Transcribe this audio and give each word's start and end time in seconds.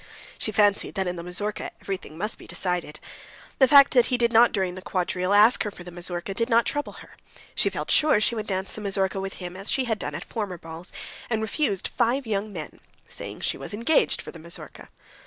She 0.39 0.51
fancied 0.51 0.95
that 0.95 1.05
in 1.07 1.15
the 1.15 1.21
mazurka 1.21 1.69
everything 1.79 2.17
must 2.17 2.39
be 2.39 2.47
decided. 2.47 2.99
The 3.59 3.67
fact 3.67 3.93
that 3.93 4.07
he 4.07 4.17
did 4.17 4.33
not 4.33 4.51
during 4.51 4.73
the 4.73 4.81
quadrille 4.81 5.31
ask 5.31 5.61
her 5.61 5.69
for 5.69 5.83
the 5.83 5.91
mazurka 5.91 6.33
did 6.33 6.49
not 6.49 6.65
trouble 6.65 6.93
her. 6.93 7.11
She 7.53 7.69
felt 7.69 7.91
sure 7.91 8.19
she 8.19 8.33
would 8.33 8.47
dance 8.47 8.71
the 8.71 8.81
mazurka 8.81 9.19
with 9.21 9.33
him 9.33 9.55
as 9.55 9.69
she 9.69 9.83
had 9.85 9.99
done 9.99 10.15
at 10.15 10.25
former 10.25 10.57
balls, 10.57 10.91
and 11.29 11.39
refused 11.39 11.87
five 11.89 12.25
young 12.25 12.51
men, 12.51 12.79
saying 13.09 13.41
she 13.41 13.59
was 13.59 13.75
engaged 13.75 14.23
for 14.23 14.31
the 14.31 14.39
mazurka. 14.39 14.89